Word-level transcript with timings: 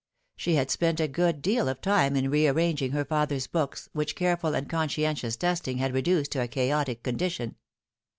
She 0.35 0.55
had 0.55 0.71
spent 0.71 0.99
a 0.99 1.07
good 1.07 1.43
deal 1.43 1.69
of 1.69 1.79
time 1.79 2.15
in 2.15 2.31
re 2.31 2.47
arranging 2.47 2.89
her 2.91 3.05
father's 3.05 3.45
books, 3.45 3.87
which 3.93 4.15
careful 4.15 4.55
and 4.55 4.67
conscientious 4.67 5.37
dusting 5.37 5.77
had 5.77 5.93
reduced 5.93 6.31
to 6.31 6.41
a 6.41 6.47
chaotic 6.47 7.03
condition. 7.03 7.53